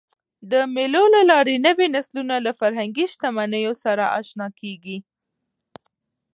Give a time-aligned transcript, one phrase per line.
[0.51, 4.97] د مېلو له لاري نوی نسل له فرهنګي شتمنیو سره اشنا کېږي.